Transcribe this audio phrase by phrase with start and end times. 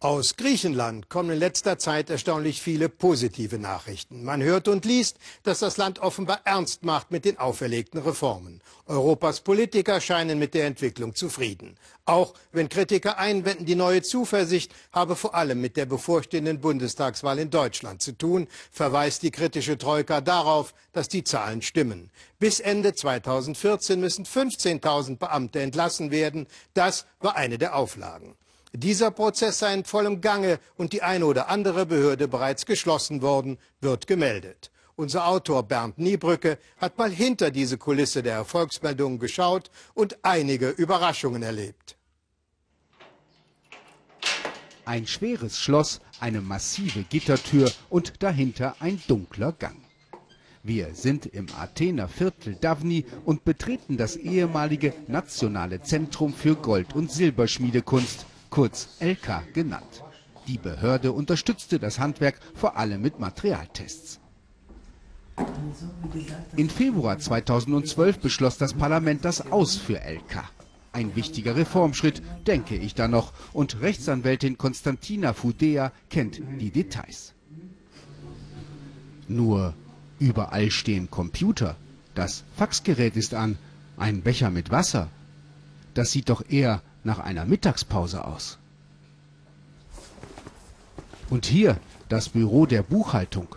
[0.00, 4.24] Aus Griechenland kommen in letzter Zeit erstaunlich viele positive Nachrichten.
[4.24, 8.60] Man hört und liest, dass das Land offenbar ernst macht mit den auferlegten Reformen.
[8.84, 11.76] Europas Politiker scheinen mit der Entwicklung zufrieden.
[12.04, 17.48] Auch wenn Kritiker einwenden, die neue Zuversicht habe vor allem mit der bevorstehenden Bundestagswahl in
[17.48, 22.10] Deutschland zu tun, verweist die kritische Troika darauf, dass die Zahlen stimmen.
[22.38, 26.48] Bis Ende 2014 müssen 15.000 Beamte entlassen werden.
[26.74, 28.36] Das war eine der Auflagen.
[28.72, 33.58] Dieser Prozess sei in vollem Gange und die eine oder andere Behörde bereits geschlossen worden,
[33.80, 34.70] wird gemeldet.
[34.96, 41.42] Unser Autor Bernd Niebrücke hat mal hinter diese Kulisse der Erfolgsmeldungen geschaut und einige Überraschungen
[41.42, 41.96] erlebt.
[44.86, 49.76] Ein schweres Schloss, eine massive Gittertür und dahinter ein dunkler Gang.
[50.62, 57.12] Wir sind im Athener Viertel Davni und betreten das ehemalige Nationale Zentrum für Gold- und
[57.12, 60.02] Silberschmiedekunst kurz LK genannt.
[60.46, 64.20] Die Behörde unterstützte das Handwerk vor allem mit Materialtests.
[66.56, 70.44] In Februar 2012 beschloss das Parlament das Aus für LK.
[70.92, 73.32] Ein wichtiger Reformschritt, denke ich da noch.
[73.52, 77.34] Und Rechtsanwältin Konstantina Fudea kennt die Details.
[79.28, 79.74] Nur
[80.18, 81.76] überall stehen Computer.
[82.14, 83.58] Das Faxgerät ist an.
[83.98, 85.08] Ein Becher mit Wasser.
[85.92, 88.58] Das sieht doch eher nach einer Mittagspause aus.
[91.30, 93.56] Und hier das Büro der Buchhaltung.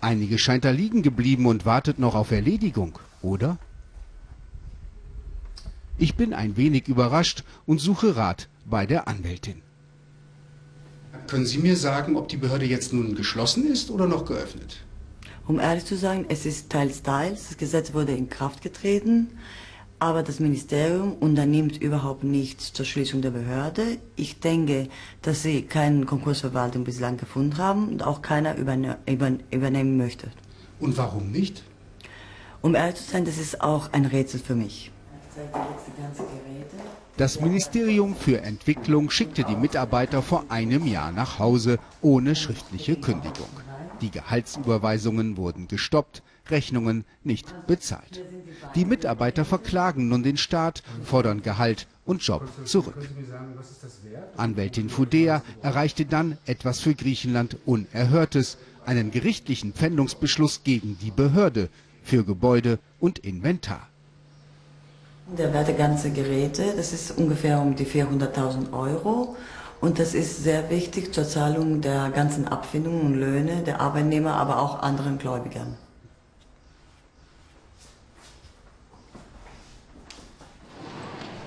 [0.00, 3.58] Einige scheint da liegen geblieben und wartet noch auf Erledigung, oder?
[5.98, 9.62] Ich bin ein wenig überrascht und suche Rat bei der Anwältin.
[11.28, 14.78] Können Sie mir sagen, ob die Behörde jetzt nun geschlossen ist oder noch geöffnet?
[15.46, 17.48] Um ehrlich zu sein, es ist teils, teils.
[17.48, 19.28] Das Gesetz wurde in Kraft getreten.
[20.02, 23.98] Aber das Ministerium unternimmt überhaupt nichts zur Schließung der Behörde.
[24.16, 24.88] Ich denke,
[25.22, 30.32] dass sie keine Konkursverwaltung bislang gefunden haben und auch keiner überne übernehmen möchte.
[30.80, 31.62] Und warum nicht?
[32.62, 34.90] Um ehrlich zu sein, das ist auch ein Rätsel für mich.
[37.16, 43.46] Das Ministerium für Entwicklung schickte die Mitarbeiter vor einem Jahr nach Hause ohne schriftliche Kündigung.
[44.00, 48.24] Die Gehaltsüberweisungen wurden gestoppt, Rechnungen nicht bezahlt.
[48.74, 53.08] Die Mitarbeiter verklagen nun den Staat, fordern Gehalt und Job zurück.
[54.36, 61.68] Anwältin Fudea erreichte dann etwas für Griechenland Unerhörtes, einen gerichtlichen Pfändungsbeschluss gegen die Behörde
[62.02, 63.88] für Gebäude und Inventar.
[65.38, 69.36] Der Wert der ganzen Geräte, das ist ungefähr um die 400.000 Euro.
[69.80, 74.60] Und das ist sehr wichtig zur Zahlung der ganzen Abfindungen und Löhne der Arbeitnehmer, aber
[74.60, 75.76] auch anderen Gläubigern.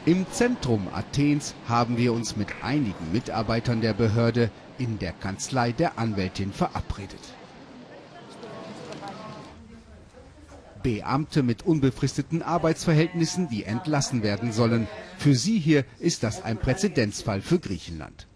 [0.05, 5.97] Im Zentrum Athens haben wir uns mit einigen Mitarbeitern der Behörde in der Kanzlei der
[5.97, 7.19] Anwältin verabredet.
[10.83, 14.87] Beamte mit unbefristeten Arbeitsverhältnissen, die entlassen werden sollen.
[15.17, 18.27] Für sie hier ist das ein Präzedenzfall für Griechenland.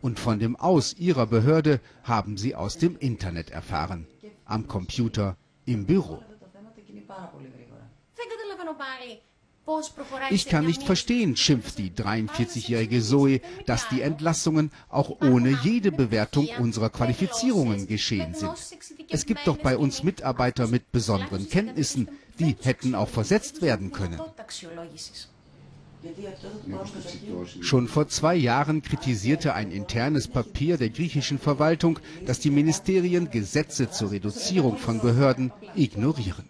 [0.00, 4.06] Und von dem Aus ihrer Behörde haben sie aus dem Internet erfahren.
[4.44, 6.22] Am Computer, im Büro.
[10.30, 16.48] Ich kann nicht verstehen, schimpft die 43-jährige Zoe, dass die Entlassungen auch ohne jede Bewertung
[16.58, 18.52] unserer Qualifizierungen geschehen sind.
[19.08, 24.20] Es gibt doch bei uns Mitarbeiter mit besonderen Kenntnissen, die hätten auch versetzt werden können.
[27.60, 33.90] Schon vor zwei Jahren kritisierte ein internes Papier der griechischen Verwaltung, dass die Ministerien Gesetze
[33.90, 36.48] zur Reduzierung von Behörden ignorieren.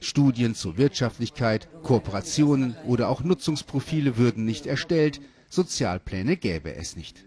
[0.00, 7.24] Studien zur Wirtschaftlichkeit, Kooperationen oder auch Nutzungsprofile würden nicht erstellt, Sozialpläne gäbe es nicht.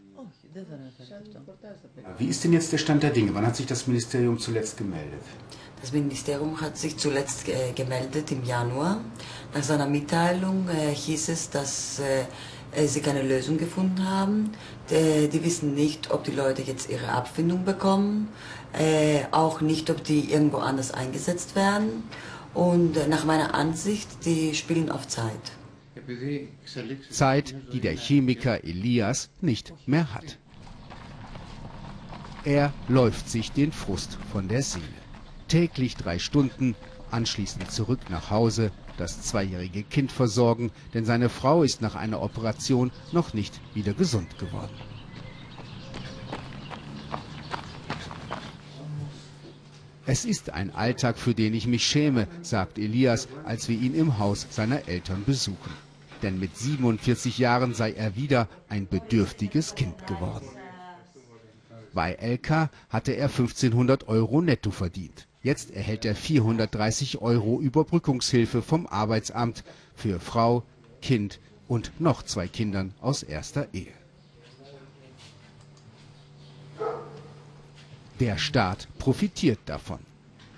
[2.18, 3.34] Wie ist denn jetzt der Stand der Dinge?
[3.34, 5.22] Wann hat sich das Ministerium zuletzt gemeldet?
[5.82, 9.02] Das Ministerium hat sich zuletzt äh, gemeldet im Januar.
[9.54, 14.52] Nach seiner Mitteilung äh, hieß es, dass äh, sie keine Lösung gefunden haben.
[14.90, 18.30] Die, die, wissen nicht, ob die Leute jetzt ihre Abfindung bekommen,
[18.74, 22.04] äh, auch nicht, ob die irgendwo anders eingesetzt werden.
[22.54, 25.52] Und äh, nach meiner Ansicht, die spielen auf Zeit.
[27.10, 30.38] Zeit, die der Chemiker Elias nicht mehr hat.
[32.44, 34.84] Er läuft sich den Frust von der Seele.
[35.48, 36.76] Täglich drei Stunden,
[37.10, 42.92] anschließend zurück nach Hause, das zweijährige Kind versorgen, denn seine Frau ist nach einer Operation
[43.12, 44.74] noch nicht wieder gesund geworden.
[50.06, 54.20] Es ist ein Alltag, für den ich mich schäme, sagt Elias, als wir ihn im
[54.20, 55.72] Haus seiner Eltern besuchen.
[56.22, 60.48] Denn mit 47 Jahren sei er wieder ein bedürftiges Kind geworden.
[61.94, 65.28] Bei LK hatte er 1500 Euro netto verdient.
[65.42, 69.64] Jetzt erhält er 430 Euro Überbrückungshilfe vom Arbeitsamt
[69.96, 70.64] für Frau,
[71.02, 74.03] Kind und noch zwei Kindern aus erster Ehe.
[78.24, 80.00] Der Staat profitiert davon.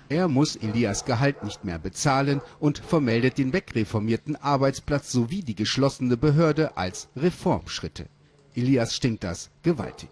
[0.08, 6.16] Er muss Elias Gehalt nicht mehr bezahlen und vermeldet den wegreformierten Arbeitsplatz sowie die geschlossene
[6.16, 8.06] Behörde als Reformschritte.
[8.54, 10.10] Elias stinkt das gewaltig.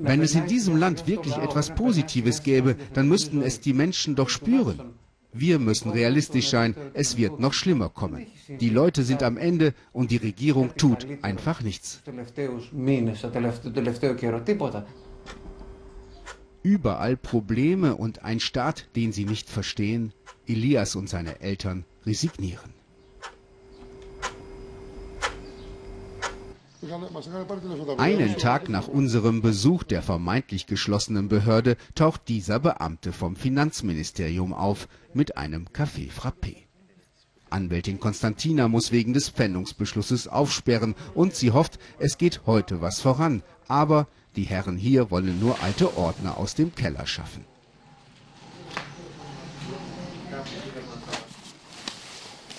[0.00, 4.30] Wenn es in diesem Land wirklich etwas Positives gäbe, dann müssten es die Menschen doch
[4.30, 4.94] spüren.
[5.38, 8.26] Wir müssen realistisch sein, es wird noch schlimmer kommen.
[8.60, 12.02] Die Leute sind am Ende und die Regierung tut einfach nichts.
[16.62, 20.12] Überall Probleme und ein Staat, den sie nicht verstehen.
[20.46, 22.75] Elias und seine Eltern resignieren.
[27.98, 34.88] Einen Tag nach unserem Besuch der vermeintlich geschlossenen Behörde taucht dieser Beamte vom Finanzministerium auf
[35.14, 36.66] mit einem Café Frappé.
[37.50, 43.42] Anwältin Konstantina muss wegen des Pfändungsbeschlusses aufsperren und sie hofft, es geht heute was voran.
[43.68, 47.44] Aber die Herren hier wollen nur alte Ordner aus dem Keller schaffen.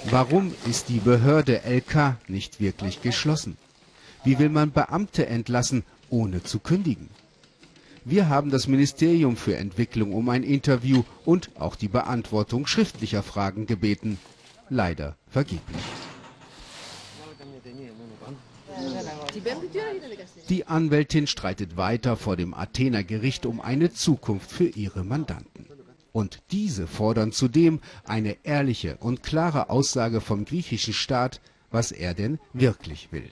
[0.09, 3.57] Warum ist die Behörde LK nicht wirklich geschlossen?
[4.27, 7.07] Wie will man Beamte entlassen, ohne zu kündigen?
[8.03, 13.67] Wir haben das Ministerium für Entwicklung um ein Interview und auch die Beantwortung schriftlicher Fragen
[13.67, 14.19] gebeten.
[14.67, 15.81] Leider vergeblich.
[20.49, 25.67] Die Anwältin streitet weiter vor dem Athener Gericht um eine Zukunft für ihre Mandanten.
[26.11, 31.39] Und diese fordern zudem eine ehrliche und klare Aussage vom griechischen Staat,
[31.71, 33.31] was er denn wirklich will.